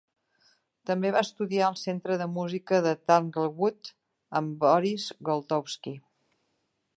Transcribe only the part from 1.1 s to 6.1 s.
va estudiar al Centre de Música de Tanglewood amb Boris Goldovsky.